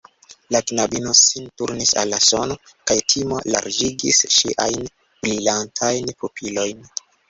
La 0.53 0.61
knabino 0.69 1.13
sin 1.19 1.51
turnis 1.63 1.91
al 2.05 2.09
la 2.15 2.21
sono, 2.29 2.57
kaj 2.93 2.99
timo 3.15 3.45
larĝigis 3.55 4.27
ŝiajn 4.41 4.93
brilantajn 4.93 6.15
pupilojn. 6.23 6.89